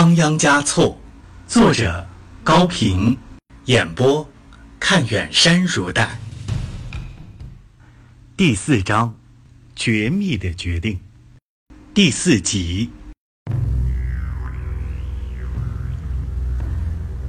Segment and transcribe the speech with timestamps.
[0.00, 0.98] 仓央嘉措，
[1.46, 2.08] 作者
[2.42, 3.18] 高平，
[3.66, 4.26] 演播
[4.78, 6.18] 看远山如黛。
[8.34, 9.14] 第四章，
[9.76, 10.98] 绝密的决定。
[11.92, 12.88] 第四集，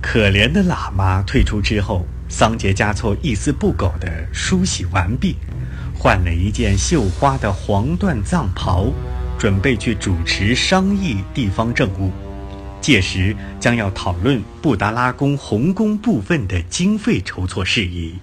[0.02, 5.36] 可怜的喇嘛退出之后，桑杰嘉措一丝不苟地梳洗完毕，
[5.94, 8.94] 换了一件绣花的黄缎藏袍，
[9.38, 12.10] 准备去主持商议地方政务。
[12.82, 18.16] 届时将要讨论布达拉宫红宫部分的经费筹措事宜。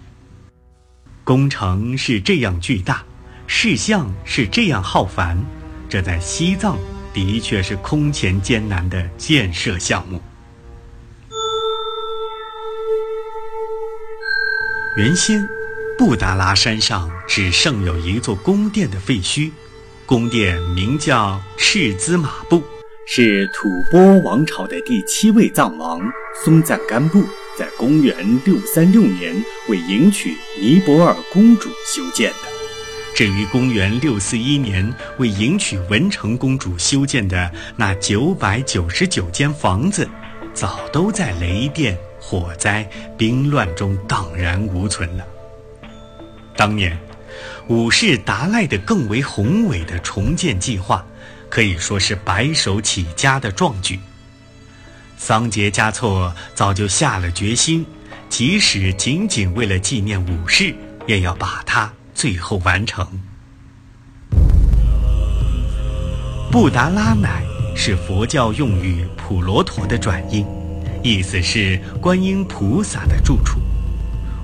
[1.24, 3.04] 工程是这样巨大，
[3.46, 5.38] 事项是这样浩繁，
[5.88, 6.76] 这在西藏
[7.14, 10.20] 的确是空前艰难的建设项目。
[14.96, 15.48] 原先，
[15.96, 19.52] 布达拉山上只剩有一座宫殿的废墟，
[20.06, 22.64] 宫殿名叫赤兹玛部，
[23.10, 25.98] 是吐蕃王朝的第七位藏王
[26.44, 27.24] 松赞干布。
[27.56, 29.34] 在公元六三六年
[29.66, 32.48] 为迎娶尼泊尔公主修建的。
[33.14, 40.06] 至于公元六四一年为迎娶文成公主修建的那九百九十九间房子，
[40.52, 45.26] 早都在雷电、火灾、兵乱中荡然无存了。
[46.54, 46.96] 当年，
[47.68, 51.04] 五世达赖的更为宏伟的重建计划，
[51.48, 53.98] 可以说是白手起家的壮举。
[55.16, 57.84] 桑杰嘉措早就下了决心，
[58.28, 60.74] 即使仅仅为了纪念武士，
[61.06, 63.06] 也要把它最后完成。
[66.50, 67.42] 布达拉乃
[67.76, 70.46] 是佛教用语“普罗陀”的转音，
[71.02, 73.60] 意思是观音菩萨的住处。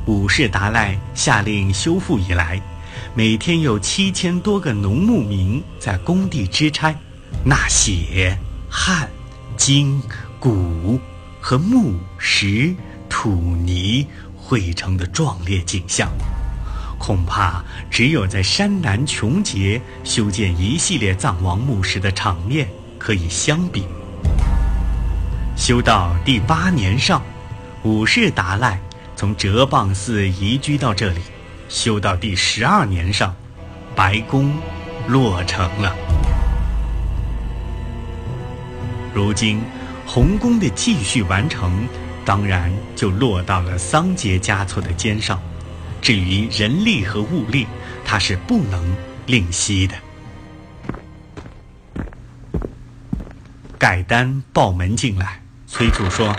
[0.06, 2.61] 五世达赖下令修复以来，
[3.14, 6.95] 每天有七千多个农牧民在工地支差，
[7.45, 8.39] 纳血、
[8.70, 9.09] 汗、
[9.56, 10.03] 金。
[10.41, 11.01] 骨
[11.41, 12.75] 和木石
[13.09, 16.11] 土泥汇成的壮烈景象，
[16.98, 22.68] 恐怕只有在山南琼结修建一系列藏王墓时的场面
[22.98, 23.86] 可以相比。
[25.57, 27.23] 修到第八年上，
[27.85, 28.79] 五世达赖
[29.17, 31.20] 从哲蚌寺移居到这里；
[31.69, 33.35] 修到第十二年上，
[33.95, 34.55] 白宫
[35.08, 35.95] 落成了。
[39.14, 39.61] 如今。
[40.07, 41.89] 红宫的继续完成，
[42.27, 45.41] 当然就落到了桑杰嘉措的肩上。
[46.03, 47.67] 至于人力和物力，
[48.05, 48.95] 他是不能
[49.27, 49.95] 吝惜的。
[53.79, 56.36] 盖丹报门进来，催促说：“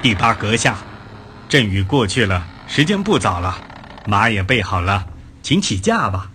[0.00, 0.76] 第八阁下，
[1.48, 3.58] 阵雨过去了，时间不早了，
[4.08, 5.06] 马也备好了，
[5.42, 6.32] 请起驾吧。”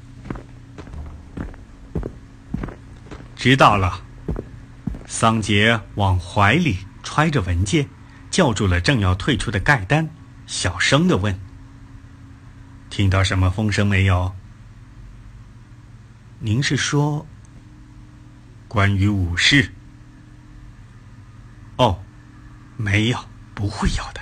[3.36, 4.04] 知道了。
[5.08, 7.90] 桑杰往怀里揣着文件，
[8.30, 10.08] 叫住了正要退出的盖丹，
[10.46, 11.40] 小声的问
[12.92, 14.36] ：“听到什么风声没有？
[16.40, 17.26] 您是说
[18.68, 19.72] 关于武士？
[21.78, 22.04] 哦，
[22.78, 23.18] 没有，
[23.56, 24.22] 不会有的。”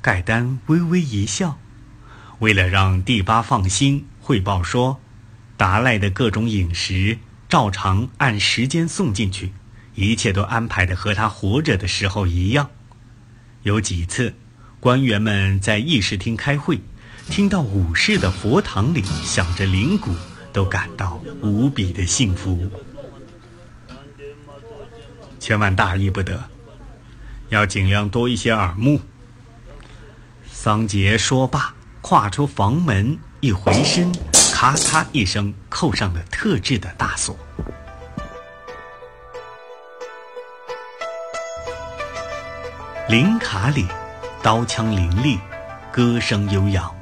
[0.00, 1.58] 盖丹微微一笑，
[2.40, 4.98] 为了让第八放心，汇报说
[5.58, 7.18] ：“达赖的各种饮食
[7.48, 9.52] 照常按时间送进去。”
[9.94, 12.70] 一切都安排的和他活着的时候一样。
[13.64, 14.34] 有几次，
[14.78, 16.80] 官员们在议事厅开会，
[17.28, 20.14] 听到武士的佛堂里响着铃鼓，
[20.50, 22.70] 都感到无比的幸福。
[25.38, 26.44] 千万大意不得，
[27.50, 29.02] 要尽量多一些耳目。
[30.50, 31.74] 桑杰说罢，
[32.10, 34.10] 跨出房门，一回身，
[34.52, 37.36] 咔嚓一声，扣上了特制的大锁。
[43.08, 43.86] 林卡里，
[44.42, 45.38] 刀枪林立，
[45.92, 46.92] 歌声悠扬。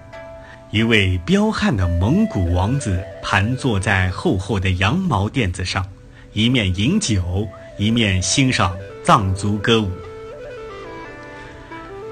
[0.71, 5.87] 一位彪悍的蒙古王子盘坐在厚厚的羊毛垫子上，
[6.35, 7.49] 一面饮酒，
[7.79, 9.91] 一面欣赏藏族歌舞。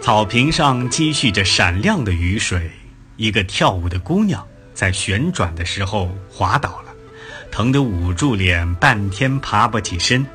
[0.01, 2.71] 草坪上积蓄着闪亮的雨水。
[3.17, 6.95] 一个跳舞的姑娘在旋转的时候滑倒了，
[7.51, 10.27] 疼得捂住脸，半天爬不起身。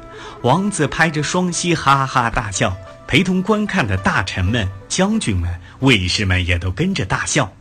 [0.41, 2.75] 王子拍着双膝，哈哈大笑。
[3.07, 7.51] 陪同观看的大臣们、将军们、卫士们也都跟着大笑。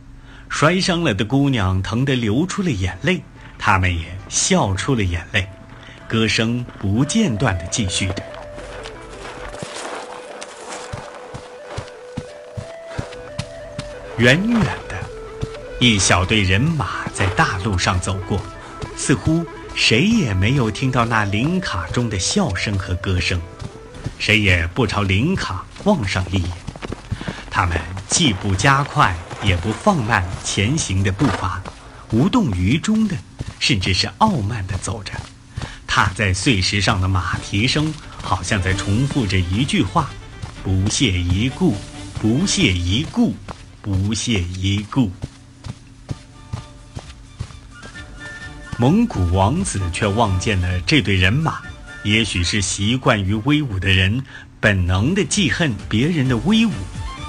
[0.47, 3.21] 摔伤了的姑娘疼得流出了眼泪，
[3.59, 5.45] 他们也笑出了眼泪。
[6.07, 8.23] 歌声不间断地继续着。
[14.17, 14.61] 远远，
[15.83, 18.39] 一小队人马在大路上走过，
[18.95, 19.43] 似乎
[19.73, 23.41] 谁也没有听到那林卡中的笑声和歌声，
[24.19, 26.51] 谁也不朝林卡望上一眼。
[27.49, 31.59] 他们既不加快，也不放慢前行的步伐，
[32.11, 33.17] 无动于衷的，
[33.59, 35.13] 甚至是傲慢的走着。
[35.87, 37.91] 踏在碎石上的马蹄声，
[38.21, 40.11] 好像在重复着一句话
[40.63, 41.75] ：“不屑一顾，
[42.21, 43.33] 不屑一顾，
[43.81, 45.09] 不屑一顾。”
[48.81, 51.59] 蒙古王子却望见了这队人马，
[52.01, 54.23] 也许是习惯于威武的人，
[54.59, 56.71] 本能的记恨别人的威武。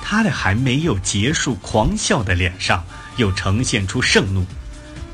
[0.02, 2.82] 他的还没有结束狂笑的脸上，
[3.18, 4.46] 又呈现出盛怒。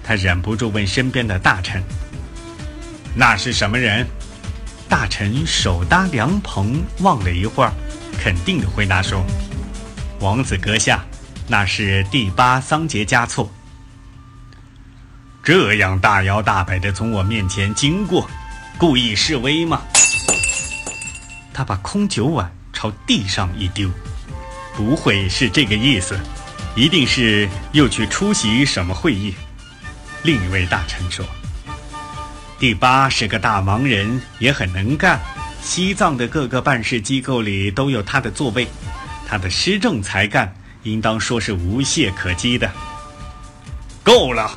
[0.05, 1.83] 他忍不住问身边的大臣
[3.17, 4.07] ：“那是什么人？”
[4.89, 7.73] 大臣手搭凉棚，望了一会儿，
[8.17, 9.27] 肯定的回答说
[10.23, 11.05] ：“王子阁下，
[11.49, 13.53] 那是第八桑杰嘉措。”
[15.49, 18.29] 这样大摇大摆地从我面前经过，
[18.77, 19.81] 故意示威吗？
[21.55, 23.91] 他把空酒碗朝地上一丢，
[24.77, 26.21] 不会是这个意思，
[26.77, 29.35] 一定是又去出席什么会议。
[30.23, 31.25] 另一位大臣说
[32.61, 35.19] ：“第八是个大忙人，也很能干，
[35.63, 38.69] 西藏的各个办事机构里都有他的座位，
[39.27, 42.71] 他的施政才干应当说是无懈可击的。”
[44.05, 44.55] 够了。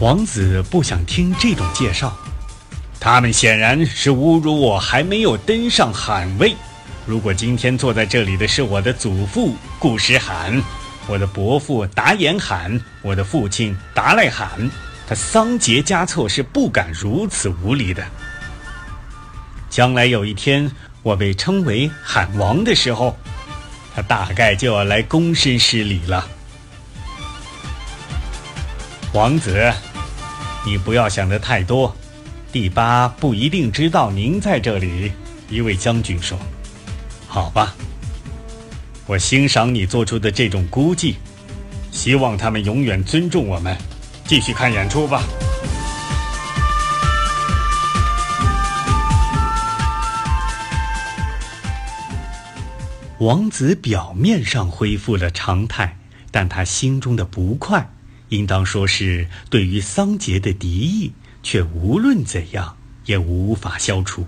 [0.00, 2.16] 王子不想听这种介绍，
[3.00, 6.54] 他们显然是侮辱我还没有登上罕位。
[7.04, 10.62] 如果今天坐在这里的是我的祖父顾时罕，
[11.08, 14.70] 我的伯父达延罕，我的父亲达赖罕，
[15.08, 18.04] 他桑杰嘉措是不敢如此无礼的。
[19.68, 20.70] 将来有一天
[21.02, 23.18] 我被称为罕王的时候，
[23.96, 26.24] 他大概就要来躬身施礼了。
[29.12, 29.72] 王子。
[30.68, 31.96] 你不要想的太多，
[32.52, 35.10] 第八不一定知道您在这里。
[35.48, 36.38] 一位将军说
[37.26, 37.74] ：“好吧，
[39.06, 41.16] 我欣赏你做出的这种估计，
[41.90, 43.74] 希望他们永远尊重我们。
[44.26, 45.22] 继续看演出吧。”
[53.20, 55.96] 王子表面上恢复了常态，
[56.30, 57.88] 但他心中的不快。
[58.28, 62.76] 应当说是对于桑杰的敌意，却无论怎样
[63.06, 64.26] 也无法消除。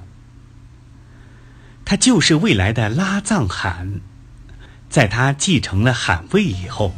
[1.85, 4.01] 他就是未来的拉藏汗，
[4.89, 6.95] 在他继承了汗位以后，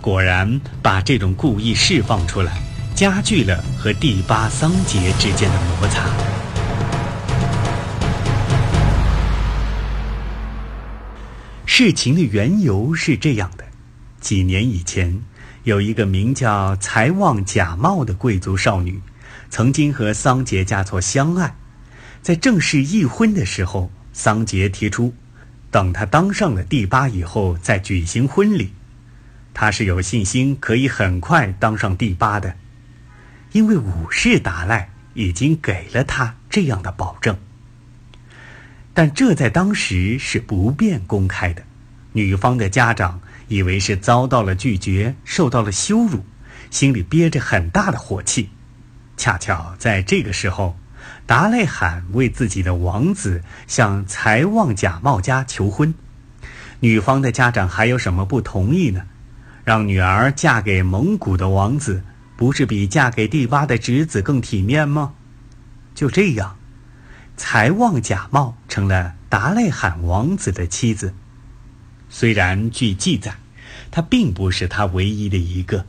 [0.00, 2.60] 果然把这种故意释放出来，
[2.94, 6.08] 加剧了和第八桑杰之间的摩擦。
[11.66, 13.64] 事情的缘由是这样的：
[14.20, 15.22] 几年以前。
[15.64, 19.00] 有一个名叫才旺假冒的贵族少女，
[19.50, 21.54] 曾经和桑杰嘉措相爱。
[22.22, 25.14] 在正式议婚的时候，桑杰提出，
[25.70, 28.72] 等他当上了第八以后再举行婚礼。
[29.52, 32.56] 他是有信心可以很快当上第八的，
[33.52, 37.36] 因为武士达赖已经给了他这样的保证。
[38.94, 41.64] 但这在当时是不便公开的，
[42.12, 43.20] 女方的家长。
[43.50, 46.24] 以为是遭到了拒绝，受到了羞辱，
[46.70, 48.50] 心里憋着很大的火气。
[49.16, 50.78] 恰巧在这个时候，
[51.26, 55.92] 达赖罕为自己的王子向财旺假冒家求婚，
[56.78, 59.02] 女方的家长还有什么不同意呢？
[59.64, 62.04] 让女儿嫁给蒙古的王子，
[62.36, 65.14] 不是比嫁给第八的侄子更体面吗？
[65.92, 66.56] 就这样，
[67.36, 71.12] 财旺假冒成了达赖罕王子的妻子。
[72.12, 73.36] 虽然据记载，
[73.92, 75.86] 他并不是他唯一的一个。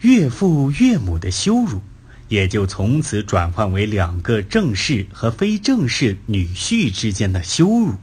[0.00, 1.82] 岳父岳母的羞辱，
[2.28, 7.96] 也就从此转换为两个正式和非正式女婿之间的羞辱。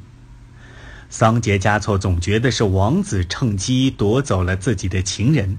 [1.09, 5.57] 桑杰嘉措总觉得是王子趁机夺走了自己的情人，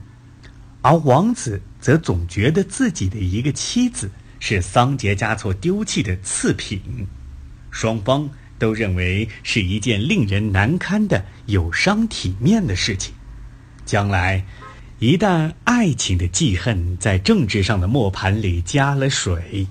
[0.83, 7.09] 而王子则总觉得自己的一个妻子是桑杰嘉措丢弃的次品。
[7.73, 8.31] 双方。
[8.59, 13.15] 都认为是一件令人难堪的、有伤体面的事情。
[13.85, 14.45] 将来，
[14.99, 19.67] 一旦爱情的记恨在政治上的磨盘里加了水，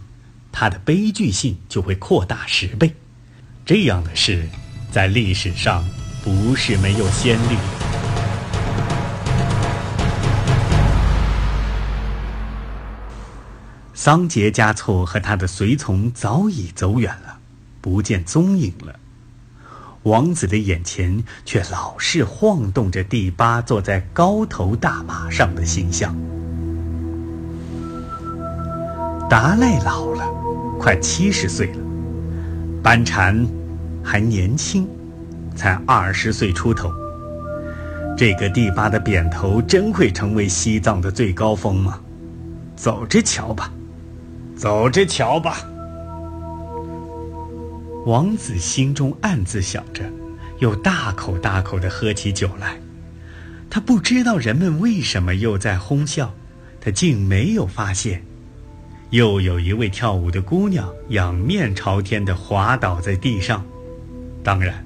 [0.52, 2.94] 它的悲剧性就会扩大十倍。
[3.66, 4.48] 这样的事，
[4.92, 5.84] 在历史上
[6.24, 7.58] 不是没有先例。
[13.94, 17.40] 桑杰嘉措和他的随从早已走远了。
[17.84, 18.96] 不见踪影了，
[20.04, 26.16] 王子的眼前却老是晃动着第八坐在高头大马上的形象。
[29.30, 30.26] 达赖老了，
[30.80, 31.80] 快七十岁了，
[32.82, 33.46] 班禅
[34.02, 34.88] 还年轻，
[35.54, 36.90] 才二十岁出头。
[38.18, 42.00] 这个第八的扁头真会成为西藏的最高峰吗？
[42.78, 43.70] 走着瞧吧，
[44.56, 45.58] 走着瞧吧。
[48.06, 50.04] 王子心中暗自想着，
[50.60, 52.78] 又大口大口地喝起酒来。
[53.70, 56.34] 他不知道人们为什么又在哄笑，
[56.82, 58.24] 他竟没有发现，
[59.12, 63.66] 又有一位跳舞的姑娘仰面朝天地滑倒在地上。
[64.44, 64.86] 当然，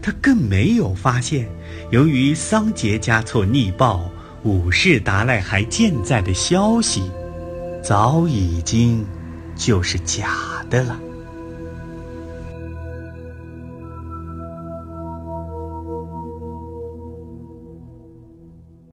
[0.00, 1.48] 他更没有发现，
[1.90, 4.08] 由于桑杰嘉措逆报
[4.44, 7.10] 五世达赖还健在的消息，
[7.82, 9.04] 早已经
[9.56, 10.98] 就是假的了。